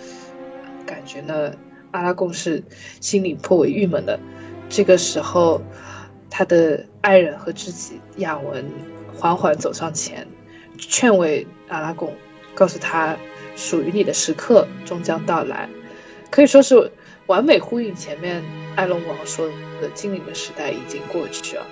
[0.87, 1.53] 感觉呢
[1.90, 2.64] 阿拉贡是
[3.03, 4.18] 心里颇为郁闷的。
[4.70, 5.61] 这个时候，
[6.31, 8.64] 他的爱人和知己亚文
[9.14, 10.26] 缓缓走上前，
[10.81, 12.16] 劝慰阿拉贡，
[12.55, 13.16] 告诉他
[13.55, 15.69] 属于你的时刻终将到来，
[16.31, 16.90] 可以说是。
[17.27, 18.43] 完美呼应前面
[18.75, 19.47] 艾隆王说
[19.81, 21.64] 的精灵的时代已经过去了，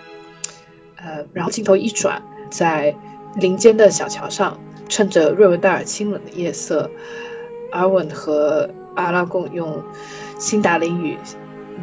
[0.94, 2.94] 呃，然后镜头一转，在
[3.35, 6.92] 林间的小桥上，趁着瑞文戴尔清冷的夜色，
[7.73, 9.83] 阿文和阿拉贡用
[10.38, 11.18] 辛达林语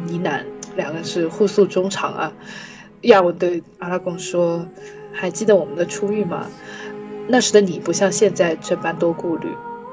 [0.06, 2.32] 呢喃，两个人是互诉衷肠啊。
[3.02, 4.66] 亚文对阿拉贡说
[5.12, 6.46] ：“还记得我们的初遇吗？
[7.28, 9.48] 那时的你不像现在这般多顾虑，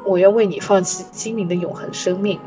[0.05, 2.39] 我愿为你放弃精灵的永恒生命。”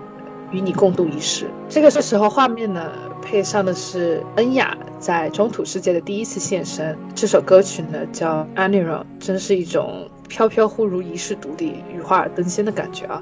[0.52, 1.50] 与你共度一世。
[1.68, 6.96] 这个时候，画面呢配上的是恩雅在中土世界的第一次现身。
[7.16, 13.20] 这首歌曲呢叫《a n i r o n 真是一种飘飘忽如遗世独立、羽化而登仙的感觉啊！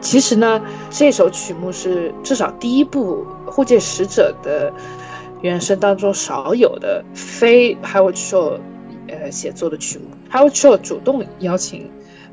[0.00, 4.72] 其实呢，这首曲目是至少第一部《护戒使者》的
[5.42, 8.58] 原声当中少有的非 Howard Shore
[9.30, 10.04] 写作的曲目。
[10.30, 11.90] Howard Shore 主动邀请。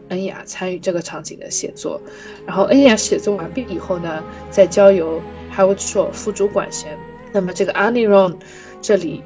[0.09, 1.99] 恩雅参与这个场景的写作，
[2.45, 5.19] 然后恩雅写作完毕以后呢，再交由
[5.51, 6.95] Howard Shore 副主管弦。
[7.33, 8.35] 那么这个 Annie Ron
[8.83, 9.23] 这里，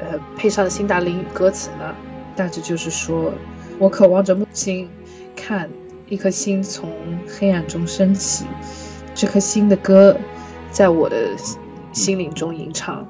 [0.00, 1.94] 呃，配上的辛达林语歌词呢，
[2.34, 3.34] 大致就是说：
[3.78, 4.88] 我渴望着母亲，
[5.36, 5.68] 看
[6.08, 6.90] 一颗星从
[7.28, 8.46] 黑暗中升起，
[9.14, 10.16] 这颗星的歌
[10.70, 11.36] 在我的
[11.92, 13.06] 心灵中吟唱，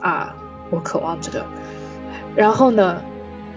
[0.00, 0.34] 啊，
[0.70, 1.46] 我渴望着的。
[2.34, 3.00] 然后呢，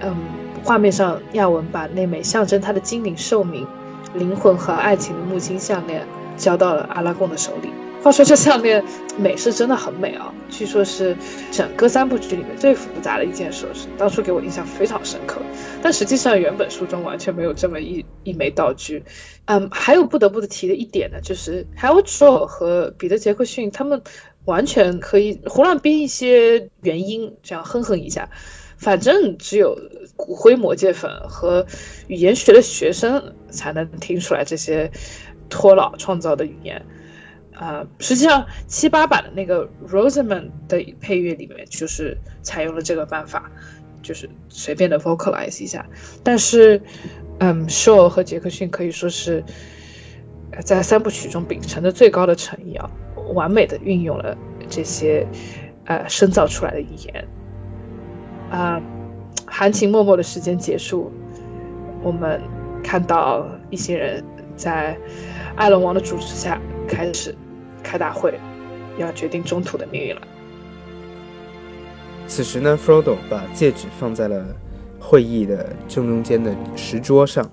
[0.01, 0.15] 嗯。
[0.63, 3.65] 画面上，亚文把那枚象征他的精灵寿命、
[4.13, 6.05] 灵魂和爱情的木星项链
[6.35, 7.69] 交到了阿拉贡的手里。
[8.03, 8.83] 话说这项链
[9.17, 11.15] 美是真的很美啊，据说是
[11.51, 15.39] 整个三部曲里面最复杂的一件首饰，当初给我印象非常深刻。
[15.81, 19.03] 但实际上原本书中完全没有这么一一枚道具。
[19.45, 24.01] 嗯，还有不得不提的一点呢，就是 Howard Shore 和彼得杰克逊他们
[24.43, 28.29] 完全可以胡乱编一些原因，这样哼哼一下。
[28.77, 29.77] 反正只有
[30.15, 31.65] 骨灰魔戒粉和
[32.07, 34.91] 语言学的学生才能听出来这些
[35.49, 36.85] 托老创造的语言，
[37.53, 43.51] 啊，实际上七八版的那个 Rosamund 的配乐里面就是采用了这个办法，
[44.03, 45.87] 就是随便的 vocalize 一下。
[46.23, 46.81] 但是，
[47.39, 49.43] 嗯，Shaw 和杰克逊可以说是
[50.63, 52.89] 在三部曲中秉承着最高的诚意啊，
[53.33, 54.37] 完美的运用了
[54.69, 55.25] 这些
[55.85, 57.27] 呃深造出来的语言。
[58.49, 58.81] 啊，
[59.45, 61.11] 含情脉脉的时间结束，
[62.01, 62.41] 我们
[62.83, 64.23] 看到一些人
[64.55, 64.97] 在
[65.55, 67.35] 艾伦王的主持下开始
[67.83, 68.39] 开大会，
[68.97, 70.21] 要决定中土的命运了。
[72.27, 74.45] 此时呢，Frodo 把戒指放在了
[74.99, 77.49] 会议的正中间的石桌上，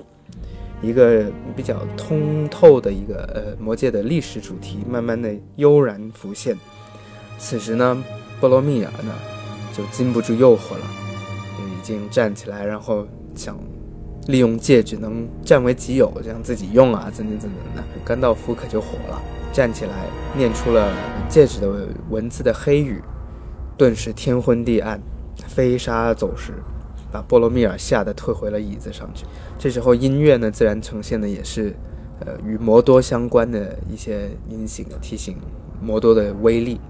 [0.82, 1.26] 一个
[1.56, 6.56] 比较通透的一个呃魔界的历史主题，慢慢的悠然浮现。
[7.38, 8.02] 此时呢，
[8.40, 9.12] 波罗蜜亚呢
[9.76, 10.86] 就禁不住诱惑了，
[11.58, 13.58] 就已经站起来，然后想
[14.28, 17.82] 利用戒指能占为己有，这样自己用啊，怎怎怎怎的。
[18.04, 19.20] 甘道夫可就火了，
[19.52, 20.06] 站起来
[20.36, 20.92] 念出了
[21.28, 23.02] 戒指的文字的黑语，
[23.76, 25.00] 顿时天昏地暗，
[25.48, 26.54] 飞沙走石。
[27.12, 29.24] 把波罗蜜尔吓得退回了椅子上去。
[29.56, 31.72] 这时候音乐呢，自然呈现的也是，
[32.18, 35.36] 呃，与摩多相关的一些音型，提醒
[35.80, 36.80] 摩多的威力。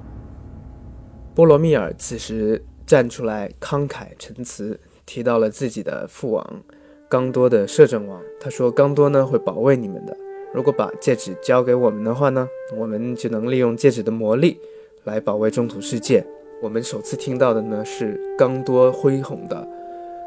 [1.35, 6.62] 波罗蜜尔此时站出来慷慨陈词，提到了自己的父王
[7.09, 8.20] 刚多的摄政王。
[8.41, 10.16] 他说：“刚多呢会保卫你们的。
[10.53, 14.59] 如果把戒指交给我们的话呢，我们就能利用戒指的魔力
[15.05, 16.24] 来保卫中土世界。”
[16.62, 19.68] 我们首次听到的呢是刚多恢宏的。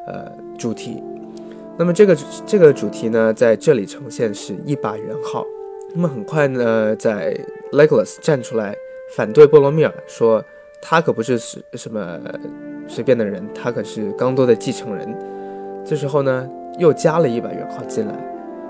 [0.07, 1.03] 呃，主题，
[1.77, 5.45] 那么这个这个主题呢，在这里呈现是一把圆号。
[5.93, 7.37] 那么很快呢，在
[7.73, 8.73] Legolas 站出来
[9.15, 10.41] 反对波罗米尔，说
[10.81, 12.19] 他可不是什什么
[12.87, 15.15] 随便的人，他可是刚多的继承人。
[15.85, 18.13] 这时候呢，又加了一把圆号进来，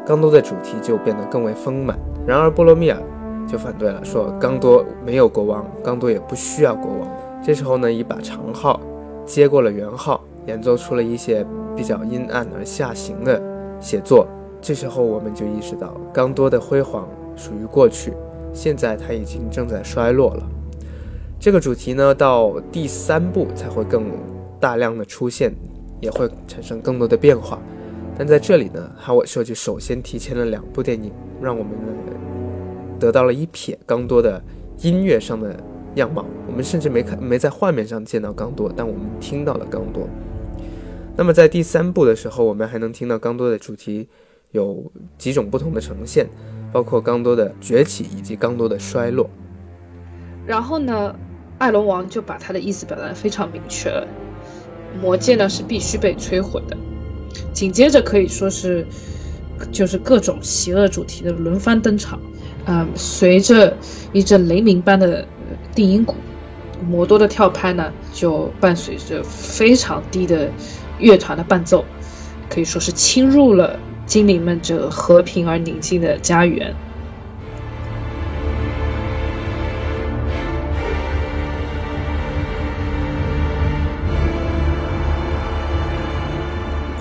[0.05, 1.97] 刚多的主题就变得更为丰满。
[2.25, 3.01] 然而波罗米尔
[3.47, 7.09] 就反对了，说刚多没有国王，刚多也不需要国王。
[7.43, 8.79] 这时候呢，一把长号
[9.25, 10.21] 接过了圆号。
[10.47, 11.45] 演奏出了一些
[11.75, 13.37] 比较阴暗而下行的
[13.81, 14.25] 写作，
[14.61, 17.05] 这时候我们就意识到，刚多的辉煌
[17.35, 18.13] 属于过去，
[18.53, 20.47] 现在他已经正在衰落了。
[21.39, 24.11] 这个主题呢，到第三部才会更
[24.59, 25.53] 大量的出现，
[26.01, 27.59] 也会产生更多的变化。
[28.17, 31.93] 但在这里呢，哈瓦设计首先提前了两部电影，让我们呢
[32.99, 34.41] 得到了一瞥刚多的
[34.81, 35.55] 音乐上的
[35.95, 36.25] 样貌。
[36.47, 40.09] 我们甚至没看没在画面上见到刚多，但我们听到了刚多。
[41.15, 44.09] 那么在第三部的时候，我们还能听到刚多的主题
[44.51, 46.27] 有几种不同的呈现，
[46.73, 49.29] 包括刚多的崛起以及刚多的衰落。
[50.47, 51.13] 然后呢，
[51.57, 54.07] 艾龙王就把他的意思表达的非常明确了，
[55.01, 56.77] 魔戒呢是必须被摧毁的。
[57.53, 58.85] 紧接着可以说是
[59.71, 62.19] 就是各种邪恶主题的轮番登场，
[62.65, 63.75] 嗯，随着
[64.13, 65.27] 一阵雷鸣般的
[65.73, 66.15] 定音鼓，
[66.87, 70.49] 魔多的跳拍呢就伴随着非常低的。
[70.99, 71.85] 乐团的伴奏
[72.49, 76.73] 可以说是侵入了精灵们这和平而宁静的家园。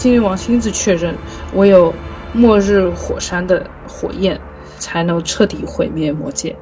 [0.07, 1.17] 精灵王亲自确认，
[1.57, 1.93] 唯有
[2.33, 4.41] 末日火山的火焰
[4.79, 6.55] 才能彻底毁灭魔界。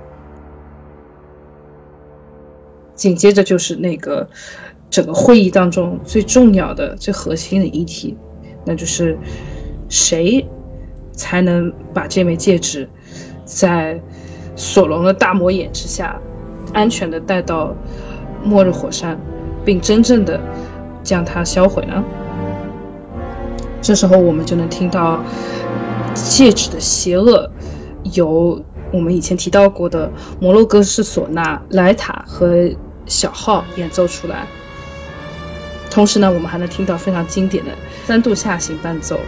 [2.95, 4.29] 紧接着就是那个。
[4.91, 8.17] 整个会议当中最重要的、最核心的议题，
[8.65, 9.19] 那就是
[9.89, 10.47] 谁
[11.11, 12.89] 才能把这枚戒指
[13.45, 14.01] 在
[14.55, 16.21] 索隆的大魔眼之下
[16.73, 17.75] 安全的带到
[18.45, 19.19] 末日火山，
[19.65, 20.39] 并真正的
[21.03, 22.05] 将它销毁呢？
[23.85, 25.23] 这时候我们就能听到
[26.15, 27.51] 戒指的邪恶
[28.15, 30.11] 由我们以前提到过的
[30.41, 32.71] 摩洛哥式唢呐莱塔和
[33.05, 34.47] 小号演奏出来。
[35.91, 37.71] 同时呢，我们还能听到非常经典的
[38.07, 39.21] 三度下行伴奏。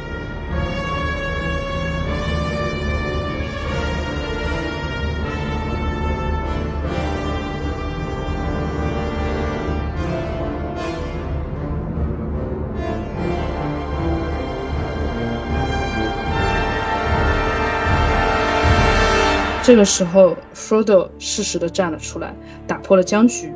[19.67, 22.37] 这个时候，Frodo 适时的站了出来，
[22.69, 23.53] 打破了僵局。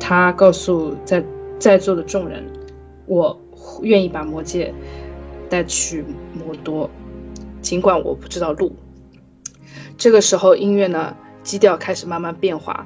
[0.00, 1.22] 他告诉在。
[1.58, 2.44] 在座的众人，
[3.06, 3.40] 我
[3.82, 4.74] 愿意把魔戒
[5.48, 6.90] 带去魔多，
[7.60, 8.74] 尽管我不知道路。
[9.96, 12.84] 这个时候，音乐呢基调开始慢慢变化。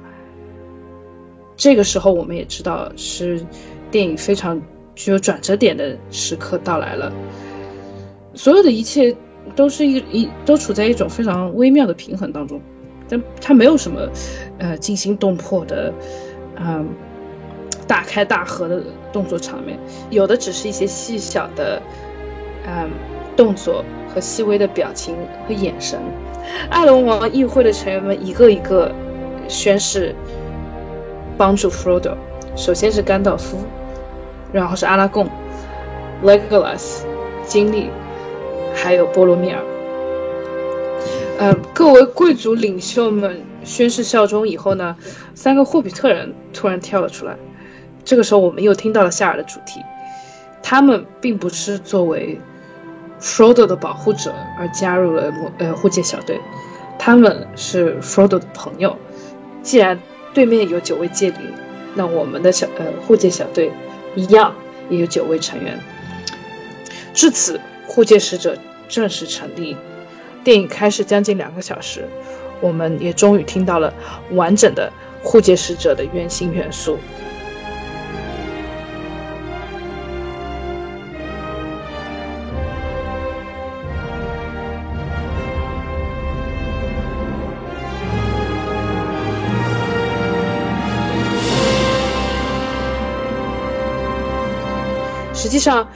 [1.55, 3.43] 这个时候，我们也知道是
[3.89, 4.61] 电影非常
[4.93, 7.11] 具有转折点的时刻到来了。
[8.35, 9.15] 所有的一切
[9.55, 12.61] 都是一一都处在一种非常微妙的平衡当中，
[13.07, 14.09] 但它没有什么
[14.57, 15.93] 呃惊心动魄的，
[16.59, 16.87] 嗯。
[17.87, 18.83] 大开大合的
[19.13, 19.79] 动作场面，
[20.09, 21.81] 有的只是一些细小的，
[22.67, 22.89] 嗯，
[23.37, 23.81] 动作
[24.13, 25.15] 和细微的表情
[25.47, 25.97] 和眼神。
[26.69, 28.91] 艾隆王议会的成员们一个一个
[29.47, 30.13] 宣誓
[31.37, 32.17] 帮助 Frodo，
[32.57, 33.57] 首先是甘道夫，
[34.51, 35.29] 然后是阿拉贡、
[36.21, 37.03] Legolas、
[37.45, 37.89] 经历，
[38.77, 39.61] 还有波罗米尔。
[41.39, 44.95] 呃，各位贵族领袖们宣誓效忠以后呢，
[45.35, 47.35] 三个霍比特人突然跳了出来。
[48.05, 49.81] 这个时候，我们又听到了夏尔的主题。
[50.63, 52.39] 他们并不是作为
[53.21, 56.39] Frodo 的保护者而加入了呃护戒小队。
[56.99, 58.97] 他们是 Frodo 的朋友。
[59.61, 59.99] 既然
[60.33, 61.39] 对面有九位戒灵，
[61.95, 63.71] 那我们的小呃护戒小队
[64.15, 64.55] 一样
[64.89, 65.79] 也有九位成员。
[67.13, 68.57] 至此，护戒使者
[68.87, 69.75] 正式成立。
[70.43, 72.07] 电影开始将近两个小时，
[72.61, 73.93] 我们也终于听到了
[74.31, 74.91] 完整的
[75.23, 76.99] 护戒使者的原型元素。
[95.33, 95.89] 实际上，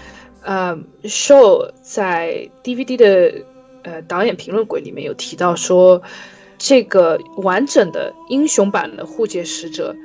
[0.43, 3.45] 呃，Show 在 DVD 的
[3.83, 6.01] 呃导演评论轨里面有提到说，
[6.57, 9.95] 这个完整的英雄版的护戒使者，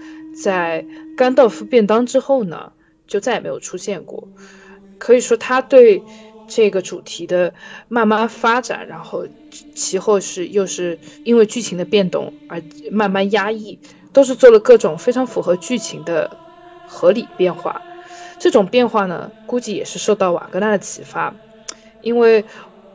[0.43, 0.85] 在
[1.17, 2.73] 甘道夫便当之后呢，
[3.07, 4.29] 就再也没有出现过。
[4.99, 6.03] 可以说，他对
[6.47, 7.55] 这个主题的
[7.89, 9.27] 慢慢发展，然后
[9.75, 13.79] 其后是又是因为剧情的变动而慢慢压抑，
[14.13, 16.37] 都是做了各种非常符合剧情的
[16.87, 17.83] 合理变化。
[18.39, 21.35] 这种变化呢，估计也是受到瓦格纳的启发，
[22.01, 22.45] 因为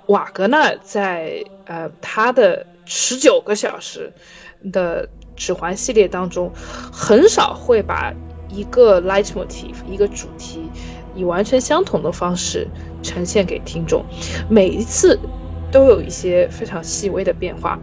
[0.05, 4.13] 瓦格纳在呃他的十九个小时
[4.71, 6.51] 的指环系列当中，
[6.91, 8.13] 很少会把
[8.49, 10.69] 一个 leitmotif 一个主题
[11.15, 12.67] 以完全相同的方式
[13.01, 14.05] 呈现给听众，
[14.49, 15.19] 每一次
[15.71, 17.79] 都有一些非常细微的变化。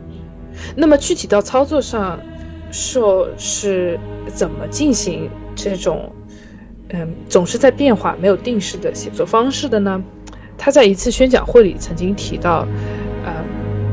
[0.76, 2.20] 那么具体到操作上，
[2.70, 3.98] 受是
[4.34, 6.12] 怎么进行这种？
[6.90, 10.02] 嗯，总是在变化、没有定式的写作方式的呢。
[10.56, 12.66] 他在一次宣讲会里曾经提到，
[13.24, 13.44] 呃，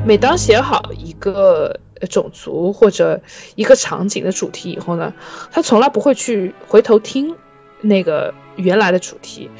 [0.06, 1.80] 每当写好一个
[2.10, 3.22] 种族或者
[3.56, 5.14] 一个场景的主题以后呢，
[5.52, 7.36] 他从来不会去回头听
[7.82, 9.52] 那个原来的主题，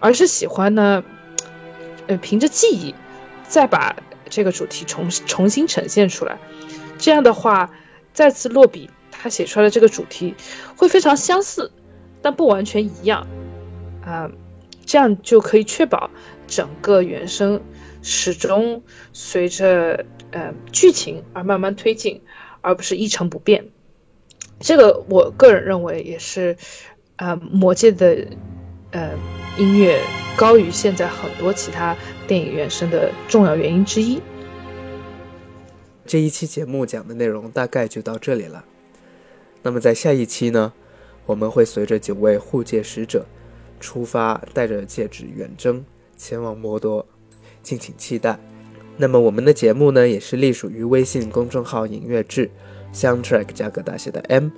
[0.00, 1.04] 而是喜欢呢，
[2.06, 2.94] 呃，凭着记忆
[3.46, 3.96] 再把
[4.30, 6.38] 这个主题重重新呈现出来。
[6.98, 7.70] 这样的话，
[8.14, 10.34] 再次落笔，他写出来的这个主题
[10.76, 11.70] 会非常相似。
[12.22, 13.26] 但不完全一样，
[14.04, 14.30] 啊，
[14.84, 16.10] 这样就可以确保
[16.46, 17.60] 整个原声
[18.02, 22.22] 始终随着呃剧情而慢慢推进，
[22.60, 23.68] 而不是一成不变。
[24.58, 26.56] 这个我个人认为也是，
[27.16, 28.26] 呃，魔界的
[28.90, 29.12] 呃
[29.56, 29.98] 音乐
[30.36, 31.96] 高于现在很多其他
[32.28, 34.20] 电影原声的重要原因之一。
[36.04, 38.64] 这一期节目讲的内容大概就到这里了。
[39.62, 40.72] 那么在下一期呢？
[41.26, 43.24] 我们会随着九位护戒使者
[43.78, 45.84] 出发，带着戒指远征，
[46.16, 47.06] 前往摩多，
[47.62, 48.38] 敬请期待。
[48.96, 52.50] 那么我们的节目呢，也是隶属于微信公众号“影乐志
[52.92, 54.50] ”，Soundtrack 加个大写的 M，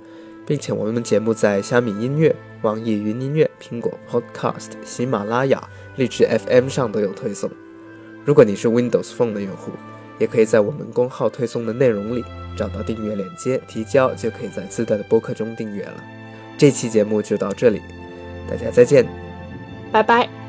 [0.45, 7.49] 并且我们的节目在虾米音乐、网易云音乐、苹果 Podcast、喜马拉雅、荔枝 FM 上都有推送。
[8.25, 9.71] 如果你是 Windows Phone 的用户，
[10.19, 12.23] 也可以在我们公号推送的内容里
[12.57, 16.03] 找到订阅链接，提交就可以在自带的播客中订阅了。
[16.57, 17.81] 这期节目就到这里，
[18.49, 19.05] 大家再见，
[19.91, 20.42] 拜拜。